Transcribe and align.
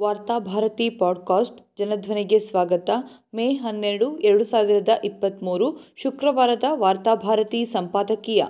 Varthabharati 0.00 0.90
podcast 0.90 1.60
ಜನಧ್ವನಿಗೆ 1.78 2.38
ಸ್ವಾಗತ. 2.38 2.90
ಮೇ 3.34 3.52
ಹನ್ನೆರಡು, 3.52 4.18
ಎರಡು 4.18 4.44
ಸಾವಿರದ 4.44 4.88
ಇಪ್ಪತ್ತ್ಮೂರು 5.04 5.92
ಶುಕ್ರವಾರದ 5.96 6.64
ವಾರ್ತಾಭಾರತಿ 6.72 7.66
ಸಂಪಾದಕೀಯ. 7.66 8.44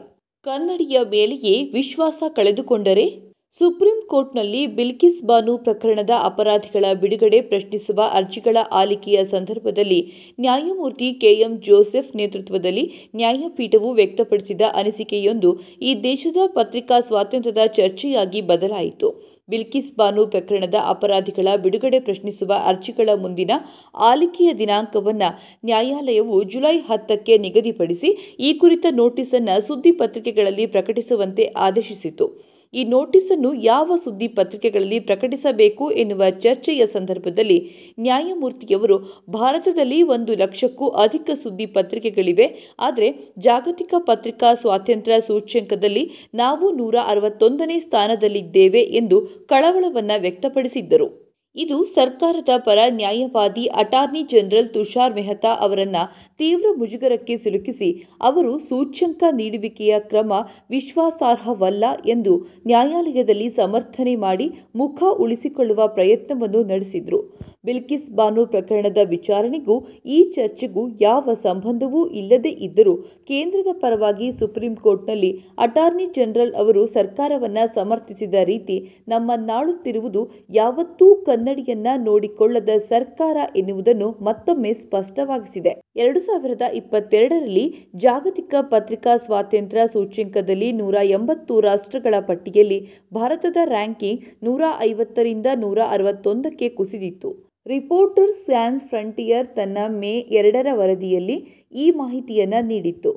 ಕನ್ನಡಿಯ 0.44 1.00
ಮೇಲೆಯೇ 1.10 1.70
ವಿಶ್ವಾಸ 1.72 2.22
ಕಳೆದುಕೊಂಡರೆ? 2.28 3.28
ಸುಪ್ರೀಂ 3.50 4.02
ಕೋರ್ಟ್ನಲ್ಲಿ 4.06 4.66
ಬಿಲ್ಕಿಸ್ 4.66 5.22
ಬಾನು 5.22 5.58
ಪ್ರಕರಣದ 5.58 6.10
ಅಪರಾಧಿಗಳ 6.22 6.84
ಬಿಡುಗಡೆ 7.00 7.40
ಪ್ರಶ್ನಿಸುವ 7.40 8.04
ಅರ್ಜಿಗಳ 8.12 8.56
ಆಲಿಕೆಯ 8.72 9.24
ಸಂದರ್ಭದಲ್ಲಿ 9.24 10.12
ನ್ಯಾಯಮೂರ್ತಿ 10.40 11.14
ಕೆಎಂ 11.14 11.60
ಜೋಸೆಫ್ 11.60 12.16
ನೇತೃತ್ವದಲ್ಲಿ 12.16 12.92
ನ್ಯಾಯಪೀಠವು 13.16 13.92
ವ್ಯಕ್ತಪಡಿಸಿದ 13.92 14.60
ಅನಿಸಿಕೆಯೊಂದು 14.74 15.58
ಈ 15.82 15.94
ದೇಶದ 16.02 16.36
ಪತ್ರಿಕಾ 16.46 17.00
ಸ್ವಾತಂತ್ರ್ಯದ 17.00 17.66
ಚರ್ಚೆಯಾಗಿ 17.66 18.40
ಬದಲಾಯಿತು. 18.40 19.37
ಬಿಲ್ಕಿಸ್ 19.48 19.94
ಬಾನು 19.96 20.26
ಪ್ರಕರಣದ 20.26 20.74
ಅಪರಾಧಿಗಳ 20.84 21.48
ಬಿಡುಗಡೆ 21.56 22.00
ಪ್ರಶ್ನಿಸುವ 22.00 22.52
ಅರ್ಜಿಗಳ 22.64 23.08
ಮುಂದಿನ 23.14 23.50
ಆಲಿಕೆಯ 23.94 24.54
ದಿನಾಂಕವನ್ನು 24.54 25.30
ನ್ಯಾಯಾಲಯವು 25.64 26.44
ಜುಲೈ 26.44 26.78
ಹತ್ತಕ್ಕೆ 26.78 27.38
ನಿಗದಿಪಡಿಸಿ, 27.38 28.36
ಈ 28.38 28.52
ಕುರಿತ 28.52 28.86
ನೋಟಿಸನ್ನು 28.90 29.60
ಸುದ್ದಿ 29.60 29.92
ಪತ್ರಿಕೆಗಳಲ್ಲಿ 29.92 30.66
ಪ್ರಕಟಿಸುವಂತೆ 30.66 31.46
ಆದೇಶಿಸಿತು. 31.56 32.58
ಈ 32.74 32.84
ನೋಟಿಸನ್ನು 32.84 33.54
ಯಾವ 33.54 33.96
ಸುದ್ದಿ 33.96 34.28
ಪತ್ರಿಕೆಗಳಲ್ಲಿ 34.28 35.00
ಪ್ರಕಟಿಸಬೇಕು 35.00 35.90
ಎನ್ನುವ 35.90 36.30
ಚರ್ಚೆಯ 36.30 36.86
ಸಂದರ್ಭದಲ್ಲಿ 36.86 37.56
ನ್ಯಾಯಮೂರ್ತಿಯವರು, 37.98 38.98
ಭಾರತದಲ್ಲಿ 39.30 40.02
ಒಂದು 40.02 40.34
ಲಕ್ಷಕ್ಕೂ 40.34 40.88
ಅಧಿಕ 40.88 41.30
ಸುದ್ದಿ 41.34 41.66
ಪತ್ರಿಕೆಗಳಿವೆ, 41.66 42.74
ಆದರೆ 42.78 43.08
ಜಾಗತಿಕ 43.38 43.94
ಪತ್ರಿಕಾ 44.06 44.54
ಸ್ವಾತಂತ್ರ್ಯ 44.54 45.20
ಸೂಚ್ಯಂಕದಲ್ಲಿ 45.20 46.04
ನಾವು 46.34 46.70
ನೂರ 46.70 46.96
ಅರವತ್ತೊಂದನೇ 47.06 47.78
ಸ್ಥಾನದಲ್ಲಿದ್ದೇವೆ 47.78 48.80
ಎಂದು 48.80 49.37
ಕಳವಳವನ್ನು 49.46 50.20
ವ್ಯಕ್ತಪಡಿಸಿದ್ದರು. 50.20 51.28
ಇದು 51.56 51.84
ಸರ್ಕಾರದ 51.84 52.48
ಪರ 52.56 52.78
ನ್ಯಾಯವಾದಿ 52.88 53.66
ಅಟಾರ್ನಿ 53.66 54.22
ಜನರಲ್ 54.22 54.68
ತುಷಾರ್ 54.68 55.14
ಮೆಹ್ತಾ 55.14 55.54
ಅವರನ್ನ 55.60 55.96
ತೀವ್ರ 56.38 56.66
ಮುಜುಗರಕ್ಕೆ 56.76 57.36
ಸಿಲುಕಿಸಿ 57.36 58.06
ಅವರು 58.20 58.58
ಸೂಚ್ಯಂಕ 58.58 59.22
ನೀಡುವಿಕೆಯ 59.32 59.94
ಕ್ರಮ 59.98 60.32
ವಿಶ್ವಾಸಾರ್ಹವಲ್ಲ 60.70 61.84
ಎಂದು 62.06 62.46
ನ್ಯಾಯಾಲಯದಲ್ಲಿ 62.66 63.48
ಸಮರ್ಥನೆ 63.48 64.16
ಮಾಡಿ 64.16 64.50
ಮುಖ 64.76 65.02
ಉಳಿಸಿಕೊಳ್ಳುವ 65.18 65.86
ಪ್ರಯತ್ನವನ್ನು 65.86 66.62
ನಡೆಸಿದ್ರು. 66.62 67.37
ಬಿಲ್ಕಿಸ್ 67.68 68.06
ಬಾನು 68.10 68.42
ಪ್ರಕರಣದ 68.46 69.00
ವಿಚಾರಣೆಗೂ 69.08 69.76
ಈ 70.06 70.18
ಚರ್ಚೆಗೂ 70.36 70.82
ಯಾವ 71.00 71.32
ಸಂಬಂಧವೂ 71.42 72.02
ಇಲ್ಲದೇ 72.20 72.52
ಇದ್ದರೂ 72.66 72.94
ಕೇಂದ್ರದ 73.30 73.72
ಪರವಾಗಿ 73.80 74.28
ಸುಪ್ರೀಂ 74.32 74.74
ಕೋರ್ಟ್ನಲ್ಲಿ 74.76 75.30
ಅಟಾರ್ನಿ 75.58 76.06
ಜನರಲ್ 76.16 76.54
ಅವರು 76.54 76.82
ಸರ್ಕಾರವನ್ನ 76.86 77.58
ಸಮರ್ಥಿಸಿದ 77.74 78.36
ರೀತಿ 78.44 78.76
ನಮ್ಮ 79.08 79.30
ನಾಳುತ್ತಿರುವುದು 79.46 80.22
ಯಾವತ್ತೂ 80.50 81.08
ಕನ್ನಡಿಯನ್ನ 81.24 81.88
ನೋಡಿಕೊಳ್ಳದ 82.00 82.74
ಸರ್ಕಾರ 82.88 83.36
ಎನ್ನುವುದನ್ನು 83.56 84.08
ಮತ್ತೊಮ್ಮೆ 84.20 84.72
ಸ್ಪಷ್ಟವಾಗಿಸಿದೆ. 84.74 85.72
ಎರಡು 85.96 86.20
ಸಾವಿರದ 86.20 86.64
ಇಪ್ಪತ್ತೆರಡರಲ್ಲಿ 86.72 87.66
ಜಾಗತಿಕ 87.96 88.54
ಪತ್ರಿಕಾ 88.70 89.12
ಸ್ವಾತಂತ್ರ್ಯ 89.16 89.86
ಸೂಚ್ಯಂಕದಲ್ಲಿ 89.92 90.70
ನೂರ 90.72 90.96
ಎಂಬತ್ತು 91.10 91.54
ರಾಷ್ಟ್ರಗಳ 91.60 92.14
ಪಟ್ಟಿಯಲ್ಲಿ 92.20 92.80
ಭಾರತದ 93.14 93.58
ರ್ಯಾಂಕಿಂಗ್ 93.64 94.24
ನೂರ 94.42 94.62
ಐವತ್ತರಿಂದ 94.80 95.46
ನೂರ 95.56 95.78
ಅರವತ್ತೊಂದಕ್ಕೆ 95.88 96.68
ಕುಸಿದಿತ್ತು. 96.68 97.30
ರಿಪೋರ್ಟರ್ಸ್ 97.68 98.42
ಸ್ಯಾನ್ಸ್ 98.44 98.84
ಫ್ರಂಟಿಯರ್ 98.90 99.46
ತನ್ನ 99.56 99.78
ಮೇ 100.00 100.12
ಎರಡರ 100.38 100.68
ವರದಿಯಲ್ಲಿ 100.80 101.36
ಈ 101.82 101.86
ಮಾಹಿತಿಯನ್ನು 102.00 102.60
ನೀಡಿತ್ತು. 102.68 103.10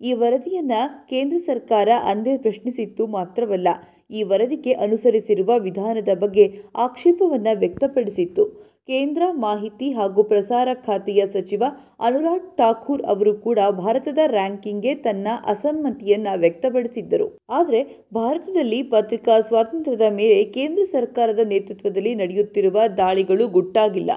ಈ 0.00 0.10
ವರದಿಯನ್ನು 0.20 0.80
ಕೇಂದ್ರ 1.10 1.38
ಸರ್ಕಾರ 1.48 1.88
ಅಂದೇ 2.12 2.34
ಪ್ರಶ್ನಿಸಿತ್ತು 2.44 3.04
ಮಾತ್ರವಲ್ಲ, 3.16 3.68
ಈ 4.10 4.20
ವರದಿಗೆ 4.30 4.72
ಅನುಸರಿಸಿರುವ 4.86 5.50
ವಿಧಾನದ 5.66 6.12
ಬಗ್ಗೆ 6.22 6.44
ಆಕ್ಷೇಪವನ್ನು 6.84 7.52
ವ್ಯಕ್ತಪಡಿಸಿತ್ತು. 7.62 8.44
ಕೇಂದ್ರ 8.88 9.22
ಮಾಹಿತಿ 9.32 9.92
ಹಾಗೂ 9.92 10.22
ಪ್ರಸಾರ 10.22 10.68
ಖಾತೆಯ 10.86 11.26
ಸಚಿವ 11.26 11.62
ಅನುರಾಗ್ 12.00 12.56
ಠಾಕೂರ್ 12.56 13.02
ಅವರು 13.02 13.34
ಕೂಡ 13.34 13.58
ಭಾರತದ 13.70 14.18
ರ್ಯಾಂಕಿಂಗ್ಗೆ 14.26 14.94
ತನ್ನ 14.94 15.28
ಅಸಮ್ಮತಿಯನ್ನ 15.46 16.28
ವ್ಯಕ್ತಪಡಿಸಿದ್ದರು. 16.36 17.38
ಆದರೆ 17.50 18.06
ಭಾರತದಲ್ಲಿ 18.14 18.82
ಪತ್ರಿಕಾ 18.82 19.40
ಸ್ವಾತಂತ್ರ್ಯದ 19.40 20.00
ಮೇಲೆ 20.00 20.44
ಕೇಂದ್ರ 20.44 20.82
ಸರ್ಕಾರದ 20.92 21.38
ನೇತೃತ್ವದಲ್ಲಿ 21.38 22.14
ನಡೆಯುತ್ತಿರುವ 22.14 22.78
ದಾಳಿಗಳು 22.96 23.48
ಗುಟ್ಟಾಗಿಲ್ಲ. 23.48 24.10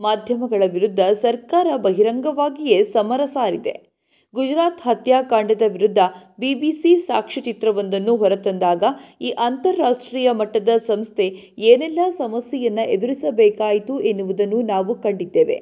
ಮಾಧ್ಯಮಗಳ 0.00 0.62
ವಿರುದ್ಧ 0.66 1.00
ಸರ್ಕಾರ 1.00 1.66
ಬಹಿರಂಗವಾಗಿಯೇ 1.76 2.82
ಸಮರ 2.82 3.24
ಸಾರಿದೆ. 3.24 3.85
ಗುಜರಾತ್ 4.34 4.80
ಹತ್ಯಾಕಾಂಡದ 4.80 5.62
ವಿರುದ್ಧ 5.66 5.98
ಬಿಬಿಸಿ 6.38 6.96
ಸಾಕ್ಷ್ಯಚಿತ್ರವೊಂದನ್ನು 6.96 8.16
ಹೊರತಂದಾಗ 8.16 8.82
ಈ 9.20 9.30
ಅಂತಾರಾಷ್ಟ್ರೀಯ 9.38 10.32
ಮಟ್ಟದ 10.32 10.68
ಸಂಸ್ಥೆ 10.76 11.26
ಏನೆಲ್ಲ 11.58 11.98
ಸಮಸ್ಯೆಯನ್ನು 12.18 12.84
ಎದುರಿಸಬೇಕಾಯಿತು 12.90 14.00
ಎನ್ನುವುದನ್ನು 14.00 14.62
ನಾವು 14.62 14.94
ಕಂಡಿದ್ದೇವೆ. 14.94 15.56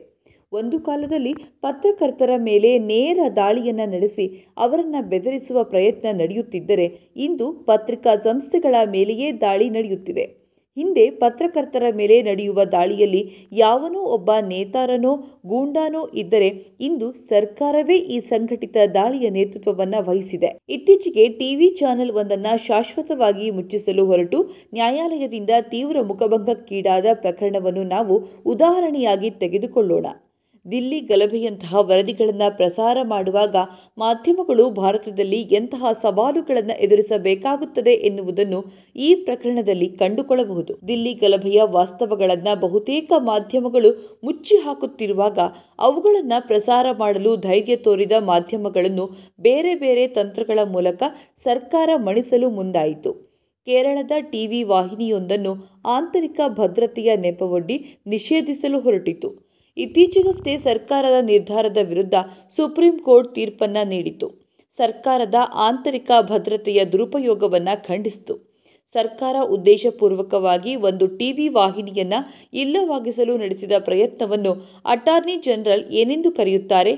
ಒಂದು 0.52 0.78
ಕಾಲದಲ್ಲಿ 0.80 1.32
ಪತ್ರಕರ್ತರ 1.60 2.30
ಮೇಲೆ 2.38 2.78
ನೇರ 2.78 3.19
ದಾಳಿಯನ್ನು 3.36 3.86
ನಡೆಸಿ 3.86 4.26
ಅವರನ್ನು 4.56 5.08
ಬೆದರಿಸುವ 5.08 5.64
ಪ್ರಯತ್ನ 5.64 6.06
ನಡೆಯುತ್ತಿದ್ದರೆ 6.12 6.86
ಇಂದು 7.16 7.52
ಪತ್ರಿಕಾ 7.52 8.14
ಸಂಸ್ಥೆಗಳ 8.16 8.75
ಮೇಲೆಯೇ 8.86 9.32
ದಾಳಿ 9.32 9.70
ನಡೆಯುತ್ತಿವೆ. 9.70 10.44
ಹಿಂದೆ 10.77 11.11
ಪತ್ರಕರ್ತರ 11.19 11.85
ಮೇಲೆ 11.95 12.17
ನಡೆಯುವ 12.23 12.65
ದಾಳಿಯಲ್ಲಿ 12.73 13.23
ಯಾವನೋ 13.53 14.01
ಒಬ್ಬ 14.17 14.31
ನೇತಾರನೋ 14.49 15.12
ಗೂಂಡಾನೋ 15.47 16.03
ಇದ್ದರೆ 16.15 16.49
ಇಂದು 16.81 17.09
ಸರ್ಕಾರವೇ 17.31 17.97
ಈ 18.15 18.19
ಸಂಘಟಿತ 18.31 18.77
ದಾಳಿಯ 18.95 19.29
ನೇತೃತ್ವವನ್ನು 19.31 20.01
ವಹಿಸಿದೆ. 20.07 20.51
ಇತ್ತೀಚೆಗೆ 20.69 21.27
ಟಿವಿ 21.41 21.69
ಚಾನೆಲ್ 21.81 22.12
ಒಂದನ್ನು 22.12 22.53
ಶಾಶ್ವತವಾಗಿ 22.67 23.47
ಮುಚ್ಚಿಸಲು 23.51 24.05
ಹೊರಟು 24.07 24.41
ನ್ಯಾಯಾಲಯದಿಂದ 24.75 25.51
ತೀವ್ರ 25.71 25.97
ಮುಖಭಂಗಕ್ಕೀಡಾದ 26.03 27.06
ಪ್ರಕರಣವನ್ನು 27.15 27.85
ನಾವು 27.97 28.17
ಉದಾಹರಣೆಯಾಗಿ 28.47 29.31
ತೆಗೆದುಕೊಳ್ಳೋಣ. 29.43 30.06
ದಿಲ್ಲಿ 30.70 31.00
ಗಲಭೆಯಂತಹ 31.00 31.76
ವರದಿಗಳನ್ನು 31.80 32.56
ಪ್ರಸಾರ 32.56 32.98
ಮಾಡುವಾಗ 33.02 33.56
ಮಾಧ್ಯಮಗಳು 33.98 34.70
ಭಾರತದಲ್ಲಿ 34.70 35.41
ಎಂತಹ 35.41 35.84
ಸವಾಲುಗಳನ್ನು 36.02 36.78
ಎದುರಿಸಬೇಕಾಗುತ್ತದೆ 36.78 37.92
ಎನ್ನುವುದನ್ನು 37.92 38.64
ಈ 38.97 39.14
ಪ್ರಕರಣದಲ್ಲಿ 39.14 39.88
ಕಂಡುಕೊಳ್ಳಬಹುದು. 39.88 40.88
ದಿಲ್ಲಿ 40.88 41.14
ಗಲಭೆಯ 41.14 41.62
ವಾಸ್ತವಗಳನ್ನು 41.62 42.60
ಬಹುತೇಕ 42.60 43.12
ಮಾಧ್ಯಮಗಳು 43.19 44.20
ಮುಚ್ಚಿ 44.25 44.56
ಹಾಕುತ್ತಿರುವಾಗ 44.56 45.38
ಅವುಗಳನ್ನು 45.78 46.47
ಪ್ರಸಾರ 46.47 46.86
ಮಾಡಲು 46.98 47.36
ಧೈರ್ಯ 47.36 47.76
ತೋರಿದ 47.76 48.12
ಮಾಧ್ಯಮಗಳನ್ನು 48.19 49.10
ಬೇರೆ 49.41 49.75
ಬೇರೆ 49.75 50.06
ತಂತ್ರಗಳ 50.06 50.58
ಮೂಲಕ 50.72 51.02
ಸರ್ಕಾರ 51.44 51.91
ಮಣಿಸಲು 51.96 52.50
ಮುಂದಾಯಿತು. 52.50 53.12
ಕೇರಳದ 53.64 54.10
ಟಿವಿ 54.31 54.62
ವಾಹಿನಿಯೊಂದನ್ನು 54.62 55.82
ಆಂತರಿಕ 55.86 56.41
ಭದ್ರತೆಯ 56.48 57.16
ನೆಪವೊಡ್ಡಿ 57.16 57.96
ನಿಷೇಧಿಸಲು 58.06 58.81
ಹೊರಟಿತು. 58.81 59.44
ಇತ್ತೀಚೆಗಷ್ಟೇ 59.77 60.53
ಸರ್ಕಾರದ 60.59 61.19
ನಿರ್ಧಾರದ 61.25 61.81
ವಿರುದ್ಧ 61.83 62.17
ಸುಪ್ರೀಂ 62.57 62.97
ಕೋರ್ಟ್ 62.99 63.31
ತೀರ್ಪನ್ನು 63.35 63.83
ನೀಡಿತು 63.89 64.27
ಸರ್ಕಾರದ 64.79 65.39
ಆಂತರಿಕ 65.67 66.11
ಭದ್ರತೆಯ 66.31 66.81
ದುರುಪಯೋಗವನ್ನು 66.93 67.75
ಖಂಡಿಸಿತು. 67.87 68.35
ಸರ್ಕಾರ 68.95 69.37
ಉದ್ದೇಶಪೂರ್ವಕವಾಗಿ 69.57 70.73
ಒಂದು 70.89 71.07
ಟಿವಿ 71.19 71.47
ವಾಹಿನಿಯನ್ನು 71.59 72.21
ಇಲ್ಲವಾಗಿಸಲು 72.62 73.35
ನಡೆಸಿದ 73.39 73.73
ಪ್ರಯತ್ನವನ್ನು 73.79 74.53
ಅಟಾರ್ನಿ 74.87 75.37
ಜನರಲ್ 75.47 75.85
ಏನೆಂದು 76.01 76.33
ಕರೆಯುತ್ತಾರೆ? 76.33 76.93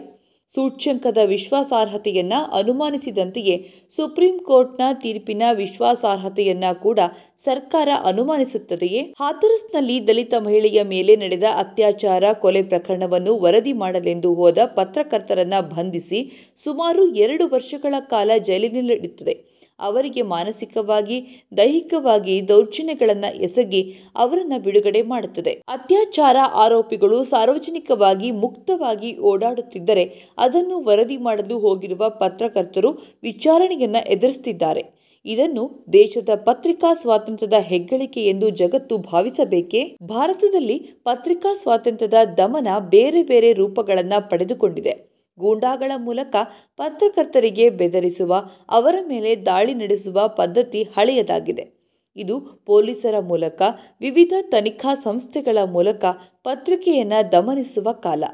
ಸೂಚ್ಯಂಕದ 0.55 1.19
ವಿಶ್ವಾಸಾರ್ಹತೆಯನ್ನು 1.25 2.39
ಅನುಮಾನಿಸಿದಂತೆಯೇ 2.53 3.55
ಸುಪ್ರೀಂ 3.91 4.39
ಕೋರ್ಟ್ನ 4.39 4.83
ತೀರ್ಪಿನ 5.03 5.43
ವಿಶ್ವಾಸಾರ್ಹತೆಯನ್ನ 5.53 6.65
ಕೂಡ 6.83 7.01
ಸರ್ಕಾರ 7.39 7.89
ಅನುಮಾನಿಸುತ್ತದೆಯೇ? 8.05 9.01
ಹಾಥರಸ್ನಲ್ಲಿ 9.19 10.07
ದಲಿತ 10.07 10.34
ಮಹಿಳೆಯ 10.39 10.83
ಮೇಲೆ 10.83 11.17
ನಡೆದ 11.17 11.45
ಅತ್ಯಾಚಾರ 11.57 12.25
ಕೊಲೆ 12.33 12.62
ಪ್ರಕರಣವನ್ನು 12.62 13.39
ವರದಿ 13.39 13.73
ಮಾಡಲೆಂದು 13.73 14.34
ಹೋದ 14.34 14.59
ಪತ್ರಕರ್ತರನ್ನ 14.77 15.61
ಬಂಧಿಸಿ 15.61 16.33
ಸುಮಾರು 16.57 17.15
ಎರಡು 17.15 17.47
ವರ್ಷಗಳ 17.49 17.95
ಕಾಲ 18.01 18.31
ಜೈಲಿನಲ್ಲಿಡುತ್ತದೆ. 18.39 19.37
ಅವರಿಗೆ 19.79 20.23
ಮಾನಸಿಕವಾಗಿ, 20.23 21.47
ದೈಹಿಕವಾಗಿ 21.57 22.49
ದೌರ್ಜನ್ಯಗಳನ್ನು 22.49 23.37
ಎಸಗಿ 23.37 23.95
ಅವರನ್ನು 24.17 24.63
ಬಿಡುಗಡೆ 24.63 25.03
ಮಾಡುತ್ತದೆ. 25.03 25.51
ಅತ್ಯಾಚಾರ 25.51 26.37
ಆರೋಪಿಗಳು 26.55 27.25
ಸಾರ್ವಜನಿಕವಾಗಿ 27.25 28.31
ಮುಕ್ತವಾಗಿ 28.31 29.19
ಓಡಾಡುತ್ತಿದ್ದರೆ 29.19 30.34
ಅದನ್ನು 30.39 30.84
ವರದಿ 30.84 31.17
ಮಾಡಲು 31.17 31.59
ಹೋಗಿರುವ 31.59 32.09
ಪತ್ರಕರ್ತರು 32.09 32.93
ವಿಚಾರಣೆಯನ್ನು 33.23 34.13
ಎದುರಿಸುತ್ತಿದ್ದಾರೆ. 34.13 34.97
ಇದನ್ನು 35.25 35.87
ದೇಶದ 35.93 36.29
ಪತ್ರಿಕಾ 36.34 36.95
ಸ್ವಾತಂತ್ರ್ಯದ 36.95 37.53
ಹೆಗ್ಗಳಿಕೆ 37.53 38.27
ಎಂದು 38.27 38.51
ಜಗತ್ತು 38.51 38.99
ಭಾವಿಸಬೇಕೇ? 38.99 39.97
ಭಾರತದಲ್ಲಿ 40.03 40.79
ಪತ್ರಿಕಾ 40.79 41.55
ಸ್ವಾತಂತ್ರ್ಯದ 41.55 42.15
ದಮನ 42.39 42.69
ಬೇರೆ 42.79 43.22
ಬೇರೆ 43.22 43.53
ರೂಪಗಳನ್ನು 43.53 44.31
ಪಡೆದುಕೊಂಡಿದೆ. 44.31 45.16
ಗೂಂಡಾಗಳ 45.38 45.92
ಮೂಲಕ 45.97 46.36
ಪತ್ರಕರ್ತರಿಗೆ 46.77 47.71
ಬೆದರಿಸುವ, 47.71 48.48
ಅವರ 48.68 48.94
ಮೇಲೆ 49.09 49.36
ದಾಳಿ 49.36 49.74
ನಡೆಸುವ 49.74 50.28
ಪದ್ಧತಿ 50.28 50.83
ಹಳೆಯದಾಗಿದೆ. 50.83 51.77
ಇದು 52.16 52.41
ಪೊಲೀಸರ 52.41 53.21
ಮೂಲಕ, 53.21 53.62
ವಿವಿಧ 54.00 54.33
ತನಿಖಾ 54.42 54.94
ಸಂಸ್ಥೆಗಳ 54.94 55.59
ಮೂಲಕ 55.65 56.04
ಪತ್ರಿಕೆಯನ್ನು 56.44 57.33
ದಮನಿಸುವ 57.33 57.92
ಕಾಲ. 57.92 58.24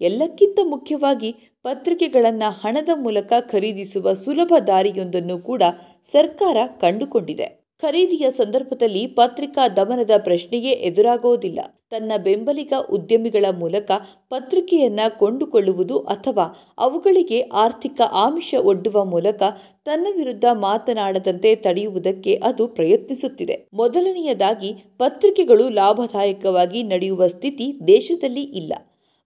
ಎಲ್ಲಕ್ಕಿಂತ 0.00 0.58
ಮುಖ್ಯವಾಗಿ 0.62 1.36
ಪತ್ರಿಕೆಗಳನ್ನು 1.62 2.50
ಹಣದ 2.50 2.88
ಮೂಲಕ 2.94 3.32
ಖರೀದಿಸುವ 3.40 4.12
ಸುಲಭ 4.12 4.52
ದಾರಿಯೊಂದನ್ನು 4.66 5.38
ಕೂಡ 5.38 5.62
ಸರ್ಕಾರ 6.02 6.56
ಕಂಡುಕೊಂಡಿದೆ. 6.80 7.59
ಖರೀದಿಯ 7.82 8.30
ಸಂದರ್ಭದಲ್ಲಿ 8.30 9.06
ಪತ್ರಿಕಾ 9.06 9.68
ದಮನದ 9.68 10.10
ಪ್ರಶ್ನೆಯೇ 10.18 10.70
ಎದುರಾಗೋದಿಲ್ಲ. 10.70 11.60
ತನ್ನ 11.90 12.12
ಬೆಂಬಲಿಗ 12.22 12.72
ಉದ್ಯಮಿಗಳ 12.90 13.44
ಮೂಲಕ 13.58 13.90
ಪತ್ರಿಕೆಯನ್ನ 14.28 15.00
ಕೊಂಡುಕೊಳ್ಳುವುದು 15.18 15.98
ಅಥವಾ 15.98 16.74
ಅವುಗಳಿಗೆ 16.78 17.40
ಆರ್ಥಿಕ 17.40 18.00
ಆಮಿಷ 18.12 18.54
ಒಡ್ಡುವ 18.54 19.04
ಮೂಲಕ 19.04 19.42
ತನ್ನ 19.84 20.06
ವಿರುದ್ಧ 20.16 20.44
ಮಾತನಾಡದಂತೆ 20.52 21.54
ತಡೆಯುವುದಕ್ಕೆ 21.54 22.40
ಅದು 22.42 22.68
ಪ್ರಯತ್ನಿಸುತ್ತಿದೆ. 22.68 23.68
ಮೊದಲನೆಯದಾಗಿ, 23.74 24.72
ಪತ್ರಿಕೆಗಳು 24.98 25.68
ಲಾಭದಾಯಕವಾಗಿ 25.68 26.82
ನಡೆಯುವ 26.82 27.26
ಸ್ಥಿತಿ 27.26 27.78
ದೇಶದಲ್ಲಿ 27.86 28.42
ಇಲ್ಲ. 28.42 28.72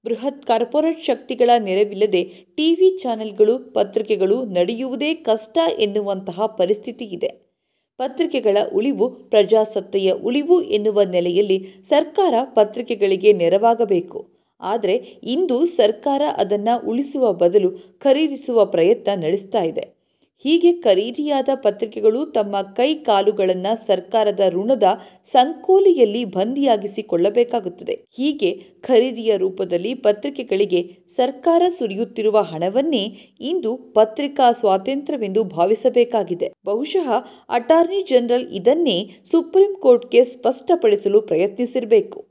ಬೃಹತ್ 0.04 0.46
ಕಾರ್ಪೊರೇಟ್ 0.46 1.00
ಶಕ್ತಿಗಳ 1.00 1.50
ನೆರವಿಲ್ಲದೆ 1.58 2.22
ಟಿವಿ 2.56 2.98
ಚಾನೆಲ್ಗಳು, 2.98 3.58
ಪತ್ರಿಕೆಗಳು 3.58 4.44
ನಡೆಯುವುದೇ 4.44 5.14
ಕಷ್ಟ 5.14 5.58
ಎನ್ನುವಂತಹ 5.78 6.46
ಪರಿಸ್ಥಿತಿ 6.46 7.04
ಇದೆ. 7.04 7.43
ಪತ್ರಿಕೆಗಳ 7.96 8.58
ಉಳಿವು, 8.74 9.10
ಪ್ರಜಾಸತ್ತೆಯ 9.10 10.12
ಉಳಿವು 10.12 10.62
ಎನ್ನುವ 10.62 11.02
ನೆಲೆಯಲ್ಲಿ 11.02 11.66
ಸರ್ಕಾರ 11.84 12.34
ಪತ್ರಿಕೆಗಳಿಗೆ 12.44 13.32
ನೆರವಾಗಬೇಕು. 13.32 14.28
ಆದರೆ 14.60 14.94
ಇಂದು 15.22 15.64
ಸರ್ಕಾರ 15.64 16.22
ಅದನ್ನು 16.36 16.88
ಉಳಿಸುವ 16.88 17.32
ಬದಲು 17.32 17.98
ಖರೀದಿಸುವ 17.98 18.64
ಪ್ರಯತ್ನ 18.64 19.20
ನಡೆಸ್ತಾ 19.20 19.93
ಹೀಗೆ 20.44 20.72
ಖರೀದಿಯಾದ 20.86 21.50
ಪತ್ರಿಕೆಗಳು 21.54 22.20
ತಮ್ಮ 22.26 22.56
ಕೈ 22.76 22.90
ಕಾಲುಗಳನ್ನು 23.08 23.72
ಸರ್ಕಾರದ 23.86 24.42
ಋಣದ 24.48 24.86
ಸಂಕೋಲಿಯಲ್ಲಿ 25.24 26.22
ಬಂದಿಯಾಗಿಸಿಕೊಳ್ಳಬೇಕಾಗುತ್ತದೆ. 26.36 27.94
ಹೀಗೆ 28.16 28.50
ಖರೀದಿಯ 28.80 29.36
ರೂಪದಲ್ಲಿ 29.36 29.94
ಪತ್ರಿಕೆಗಳಿಗೆ 30.06 30.80
ಸರ್ಕಾರ 31.16 31.62
ಸುರಿಯುತ್ತಿರುವ 31.78 32.38
ಹಣವನ್ನೇ 32.50 33.04
ಇಂದು 33.50 33.70
ಪತ್ರಿಕಾ 33.98 34.46
ಸ್ವಾತಂತ್ರ್ಯವೆಂದು 34.52 35.44
ಭಾವಿಸಬೇಕಾಗಿದೆ. 35.56 36.48
ಬಹುಶಃ 36.66 37.08
ಅಟಾರ್ನಿ 37.48 38.00
ಜನರಲ್ 38.10 38.46
ಇದನ್ನೇ 38.52 38.98
ಸುಪ್ರೀಂ 39.30 39.72
ಕೋರ್ಟ್ಗೆ 39.80 40.24
ಸ್ಪಷ್ಟಪಡಿಸಲು 40.24 41.20
ಪ್ರಯತ್ನಿಸಿರಬೇಕು. 41.22 42.20